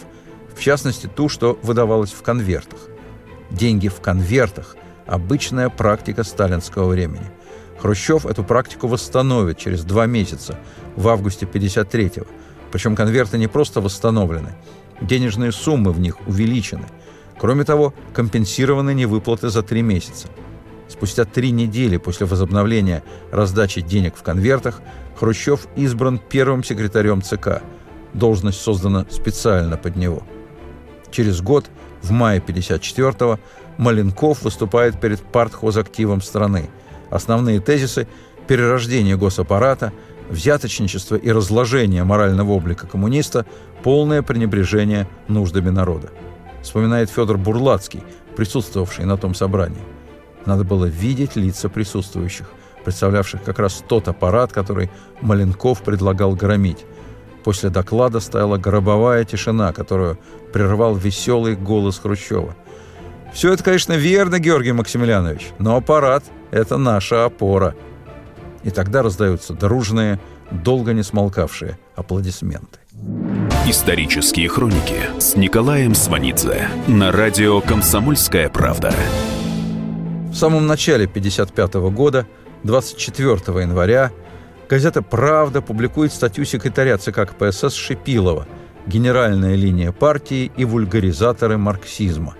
[0.59, 2.79] В частности, ту, что выдавалось в конвертах.
[3.49, 4.75] Деньги в конвертах–
[5.07, 7.31] обычная практика сталинского времени.
[7.77, 10.59] Хрущев эту практику восстановит через два месяца,
[10.97, 12.27] в августе 53-го.
[12.73, 14.53] Причем конверты не просто восстановлены,
[14.99, 16.87] денежные суммы в них увеличены.
[17.39, 20.27] Кроме того, компенсированы невыплаты за три месяца.
[20.89, 23.01] Спустя три недели после возобновления
[23.31, 24.81] раздачи денег в конвертах
[25.17, 27.61] Хрущев избран первым секретарем ЦК.
[28.13, 30.23] Должность создана специально под него.
[31.11, 31.69] Через год,
[32.01, 33.39] в мае 54-го,
[33.77, 36.69] Маленков выступает перед партхозактивом страны.
[37.09, 38.07] Основные тезисы–
[38.47, 39.93] перерождение госаппарата,
[40.29, 43.45] взяточничество и разложение морального облика коммуниста,
[43.83, 46.09] полное пренебрежение нуждами народа.
[46.61, 48.03] Вспоминает Федор Бурлацкий,
[48.35, 49.81] присутствовавший на том собрании.
[50.45, 52.49] Надо было видеть лица присутствующих,
[52.83, 54.89] представлявших как раз тот аппарат, который
[55.21, 56.85] Маленков предлагал громить.
[57.49, 60.19] После доклада стояла гробовая тишина, которую
[60.53, 62.55] прервал веселый голос Хрущева.
[63.33, 67.73] «Все это, конечно, верно, Георгий Максимiliaнович, но аппарат– это наша опора».
[68.61, 70.19] И тогда раздаются дружные,
[70.51, 72.77] долго не смолкавшие аплодисменты.
[73.65, 78.93] Исторические хроники с Николаем Сванидзе на радио «Комсомольская правда».
[80.31, 82.27] В самом начале 1955 года,
[82.63, 84.11] 24 января,
[84.69, 88.47] газета «Правда» публикует статью секретаря ЦК КПСС Шипилова
[88.85, 92.35] «Генеральная линия партии и вульгаризаторы марксизма».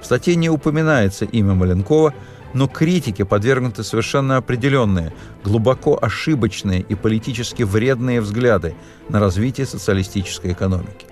[0.00, 2.14] В статье не упоминается имя Маленкова–
[2.54, 5.12] но критике подвергнуты совершенно определенные,
[5.42, 8.74] глубоко ошибочные и политически вредные взгляды
[9.08, 11.06] на развитие социалистической экономики.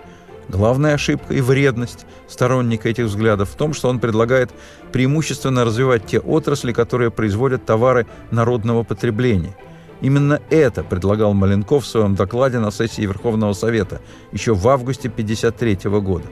[0.49, 4.51] Главная ошибка и вредность сторонника этих взглядов в том, что он предлагает
[4.93, 9.55] преимущественно развивать те отрасли, которые производят товары народного потребления.
[10.03, 15.91] Именно это предлагал Маленков в своем докладе на сессии Верховного Совета еще в августе 1953
[16.01, 16.27] года.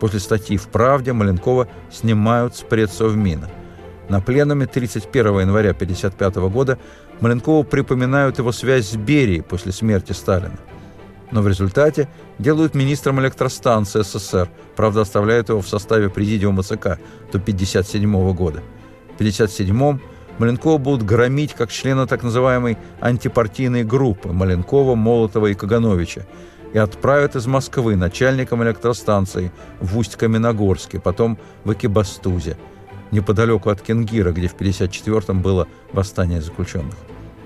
[0.00, 3.48] После статьи в «Правде» Маленкова снимают с предсовмина–
[4.08, 6.78] на пленуме 31 января 1955 года
[7.20, 10.58] Маленкову припоминают его связь с Берией после смерти Сталина.
[11.30, 12.08] Но в результате
[12.38, 16.98] делают министром электростанции СССР, правда оставляют его в составе президиума ЦК
[17.32, 18.62] до 1957 года.
[19.12, 19.98] В 1957
[20.38, 26.22] Маленкова будут громить как члена так называемой антипартийной группы Маленкова, Молотова и Кагановича
[26.72, 32.56] и отправят из Москвы начальником электростанции в Усть-Каменогорске, потом в Экибастузе–
[33.12, 36.96] неподалеку от Кенгира, где в 1954-м было восстание заключенных.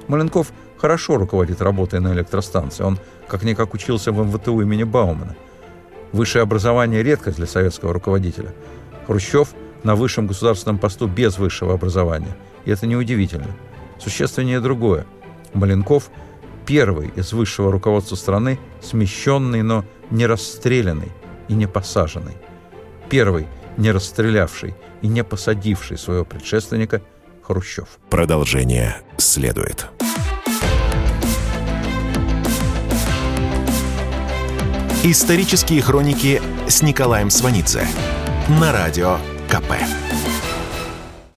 [0.08, 2.84] Маленков хорошо руководит работой на электростанции.
[2.84, 5.36] Он как-никак учился в МВТУ имени Баумана.
[6.12, 8.54] Высшее образование– редкость для советского руководителя.
[9.06, 9.48] Хрущев
[9.82, 12.34] на высшем государственном посту без высшего образования.
[12.66, 13.56] И это неудивительно.
[13.98, 15.06] Существеннее другое.
[15.54, 16.10] Маленков–
[16.66, 21.12] первый из высшего руководства страны, смещенный, но не расстрелянный
[21.48, 22.36] и не посаженный.
[23.08, 23.46] Первый,
[23.76, 27.00] не расстрелявший и не посадивший своего предшественника
[27.42, 27.98] Хрущев.
[28.10, 29.86] Продолжение следует.
[35.04, 37.86] Исторические хроники с Николаем Сванидзе
[38.48, 39.74] на радио КП.